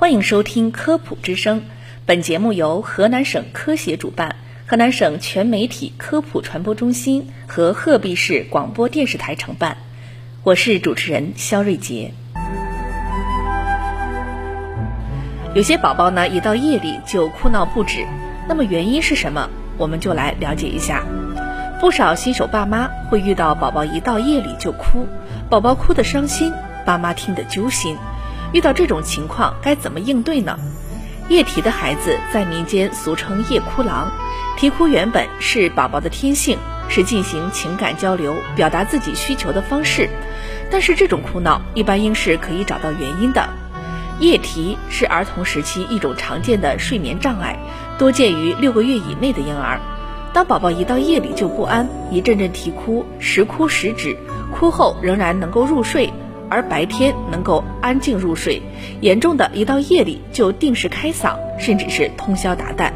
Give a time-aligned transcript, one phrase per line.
[0.00, 1.64] 欢迎收听科普之声，
[2.06, 9.76] 本节目由河南省科协主办，河南省全媒体科普传播中心和鹤壁市广播电视台承办。
[10.44, 12.12] 我是主持人肖瑞杰。
[15.52, 18.06] 有些宝宝呢，一到夜里就哭闹不止，
[18.48, 19.50] 那么原因是什么？
[19.76, 21.02] 我们就来了解一下。
[21.80, 25.08] 不少新手爸妈会遇到宝宝一到夜里就哭，
[25.50, 26.52] 宝宝哭得伤心，
[26.86, 27.96] 爸妈听得揪心。
[28.52, 30.58] 遇到这种情况该怎么应对呢？
[31.28, 34.10] 夜啼的孩子在民间俗称夜哭狼，
[34.56, 40.08] 啼哭原本是宝宝的天性，是进行情感交流、表达自己需求的方式。
[40.70, 43.48] 但是这种哭闹一般应是可以找到原因的。
[44.20, 47.58] 夜啼是儿童时期一种常见的睡眠障碍，
[47.98, 49.80] 多见于六个月以内的婴儿。
[50.32, 54.16] 当宝宝一到夜里就不安，一阵阵啼哭，时哭时止，
[54.50, 56.12] 哭后仍然能够入睡，
[56.50, 58.60] 而白天能够安静入睡；
[59.00, 62.90] 严重的一到夜里就定时开嗓，甚至是通宵达旦。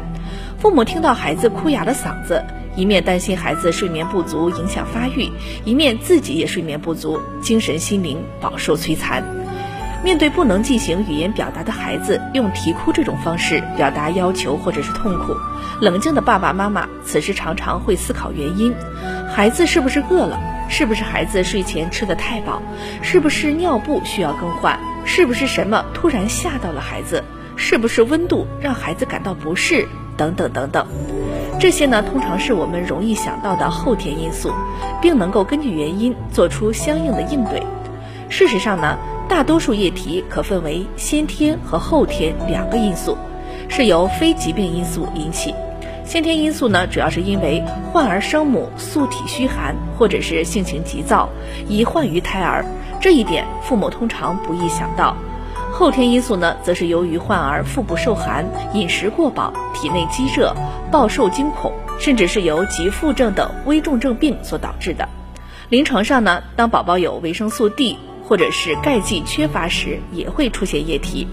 [0.59, 2.43] 父母听到孩子哭哑了嗓子，
[2.75, 5.29] 一面担心孩子睡眠不足影响发育，
[5.65, 9.23] 一面自己也睡眠不足，精神心灵饱受摧残。
[10.03, 15.33] 面对不能进行语言表达的孩子，用啼哭这种方式表达要求或者是痛苦，
[15.79, 18.73] 冷静的爸爸妈妈此时常常会思考原因：
[19.33, 20.37] 孩子是不是饿了？
[20.69, 22.61] 是不是孩子睡前吃的太饱？
[23.01, 24.79] 是不是尿布需要更换？
[25.05, 27.23] 是不是什么突然吓到了孩子？
[27.55, 29.87] 是不是温度让孩子感到不适？
[30.15, 30.85] 等等等等，
[31.59, 34.51] 这些呢，通常是我们容易想到的后天因素，
[35.01, 37.61] 并能够根据原因做出相应的应对。
[38.29, 38.97] 事实上呢。
[39.29, 43.17] 大多数液体可分为先天和后天两个因素，
[43.69, 45.55] 是由非疾病因素引起。
[46.05, 51.29] 先天因素呢，主要是因为患儿生母素体虚寒，或者是性情急躁，
[51.67, 52.65] 易患于胎儿。
[53.01, 55.15] 这一点父母通常不易想到。
[55.71, 60.53] 后天因素呢，则是由于患儿腹部受寒、饮食过饱、体内积热、
[60.91, 65.09] 暴受惊恐，甚至是由急腹症等危重症病所导致的。
[65.69, 67.97] 临床上呢，当宝宝有维生素 D。
[68.25, 71.27] 或者是钙剂缺乏时，也会出现液体，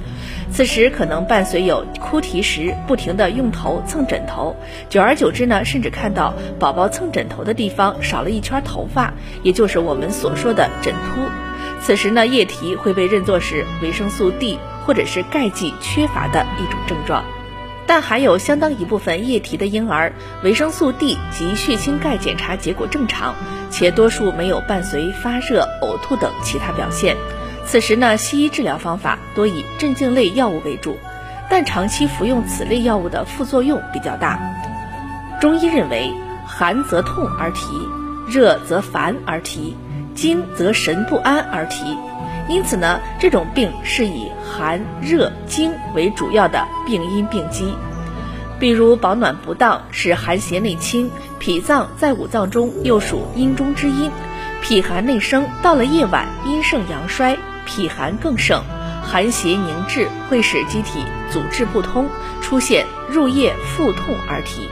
[0.52, 4.56] 此时可能伴随有哭啼时不停的用头蹭枕头，
[4.88, 11.22] 久而久之呢，甚至看到宝宝蹭枕头的地方少了一圈头发，也就是我们所说的枕秃。
[11.80, 17.24] 此时呢，液体会被认作是维生素 D 或者是钙剂缺乏的一种症状。
[17.90, 20.12] 但还有相当一部分液啼的婴儿，
[20.44, 23.34] 维生素 D 及血清钙检查结果正常，
[23.68, 27.16] 且多数没有伴随发热、呕吐等其他表现。
[27.66, 30.98] 此时呢，西医治疗方法多以镇静类药物为主，
[31.50, 34.38] 但长期服用此类药物的副作用比较大。
[35.40, 36.12] 中医认为，
[36.46, 37.88] 寒则痛而啼，
[38.28, 39.76] 热则烦而啼，
[40.14, 41.96] 惊则神不安而啼。
[42.50, 47.72] 因此呢，这种病是以寒、热、惊为主要的病因病机。
[48.59, 54.11] 比如保暖不当，使寒邪内侵，脾脏在五脏中又属阴中之阴，
[54.61, 58.65] 脾寒内生，到了夜晚阴盛阳衰，脾寒更盛，
[59.00, 62.09] 寒邪凝滞会使机体阻滞不通，
[62.43, 64.69] 出现入夜腹痛而啼。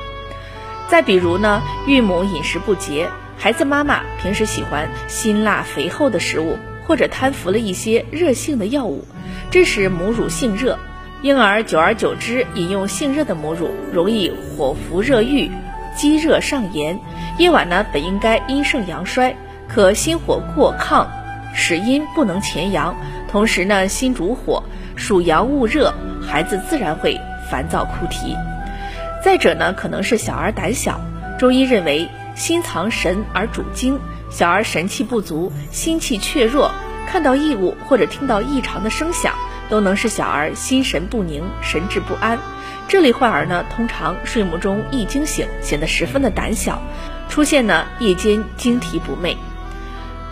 [0.89, 3.09] 再比如呢，孕母饮食不节，
[3.39, 6.59] 孩子妈妈平时喜欢辛辣肥厚的食物。
[6.88, 9.04] 或者贪服了一些热性的药物，
[9.50, 10.78] 致使母乳性热，
[11.21, 15.50] 婴儿久而久之饮用性热的母乳，容易火伏热郁，
[15.94, 16.98] 积热上炎。
[17.37, 19.37] 夜晚呢，本应该阴盛阳衰，
[19.69, 21.06] 可心火过亢，
[21.54, 22.97] 使阴不能潜阳，
[23.31, 24.65] 同时呢，心主火，
[24.97, 25.93] 属阳恶热，
[26.27, 28.34] 孩子自然会烦躁哭啼。
[29.22, 30.98] 再者呢，可能是小儿胆小，
[31.38, 34.00] 中医认为心藏神而主精。
[34.31, 36.71] 小儿神气不足，心气怯弱，
[37.06, 39.34] 看到异物或者听到异常的声响，
[39.69, 42.39] 都能使小儿心神不宁、神志不安。
[42.89, 46.81] 这类患儿呢，通常睡梦中易惊醒，显得十分的胆小，
[47.28, 49.37] 出现呢夜间惊啼不寐。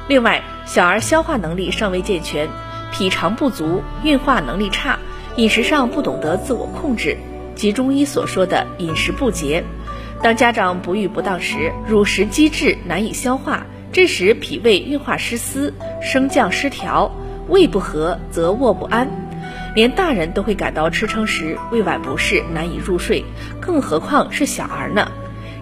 [0.08, 2.48] 另外，小儿消化能力尚未健全，
[2.92, 4.98] 脾肠不足，运化能力差，
[5.36, 7.18] 饮食上不懂得自我控制，
[7.54, 9.64] 即中医所说的饮食不节。
[10.22, 13.66] 当家长不育不当时，乳食积滞，难以消化。
[13.96, 15.72] 这时脾胃运化失司，
[16.02, 17.10] 升降失调，
[17.48, 19.08] 胃不和则卧不安，
[19.74, 23.24] 连大人都会感到吃撑时胃脘不适，难以入睡，
[23.58, 25.10] 更何况是小儿呢？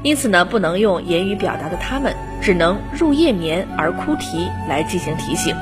[0.03, 5.55] 因此呢，不能用言语表达的他们，只能入夜眠而哭啼来进行提醒。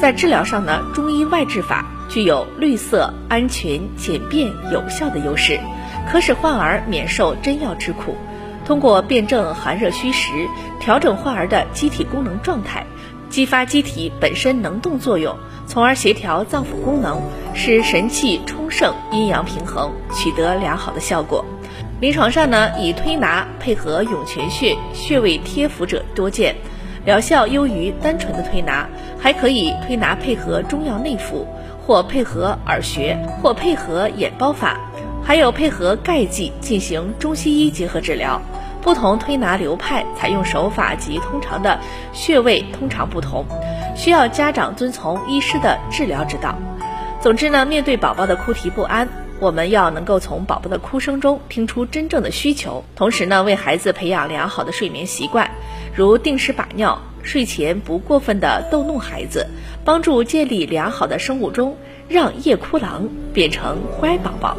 [0.00, 5.56] 在治疗上呢，中医外治法具有绿色、安全、简便、有效的优势，
[6.10, 8.16] 可使患儿免受针药之苦。
[8.64, 10.48] 通过辨证寒热虚实，
[10.80, 12.86] 调整患儿的机体功能状态，
[13.28, 15.36] 激发机体本身能动作用，
[15.66, 17.20] 从而协调脏腑功能，
[17.54, 21.44] 使神气充盛、阴阳平衡，取得良好的效果。
[22.00, 26.54] 临床上呢，以推拿配合涌泉穴穴位贴敷者多见，
[27.04, 28.88] 疗效优于单纯的推拿。
[29.20, 31.46] 还可以推拿配合中药内服，
[31.86, 34.80] 或配合耳穴，或配合眼包法，
[35.24, 38.40] 还有配合钙剂进行中西医结合治疗。
[38.80, 41.78] 不同推拿流派采用手法及通常的
[42.12, 43.46] 穴位通常不同，
[43.94, 46.58] 需要家长遵从医师的治疗指导。
[47.20, 49.08] 总之呢，面对宝宝的哭啼不安。
[49.38, 55.50] 我们要能够从宝宝的哭声中听出真正的需求，同时呢，为孩子培养良好的睡眠习惯，
[55.94, 59.46] 如定时把尿、睡前不过分的逗弄孩子，
[59.84, 61.76] 帮助建立良好的生物钟，
[62.08, 64.56] 让夜哭郎变成乖宝宝。